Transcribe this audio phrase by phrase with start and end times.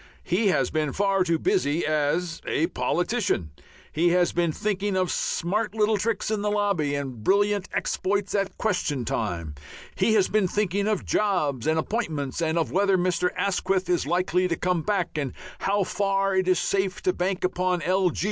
[0.23, 3.51] He has been far too busy as a politician.
[3.91, 8.57] He has been thinking of smart little tricks in the lobby and brilliant exploits at
[8.57, 9.53] question time.
[9.93, 13.29] He has been thinking of jobs and appointments, of whether Mr.
[13.37, 17.83] Asquith is likely to "come back" and how far it is safe to bank upon
[17.83, 18.11] L.